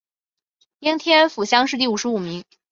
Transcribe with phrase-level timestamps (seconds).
[0.79, 2.43] 应天府乡试第五十五名。